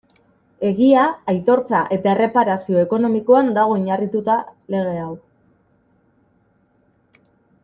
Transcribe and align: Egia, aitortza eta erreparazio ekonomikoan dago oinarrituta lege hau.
Egia, 0.69 1.03
aitortza 1.33 1.81
eta 1.97 2.09
erreparazio 2.13 2.81
ekonomikoan 2.85 3.53
dago 3.59 3.77
oinarrituta 3.77 4.41
lege 4.77 4.99
hau. 5.03 5.15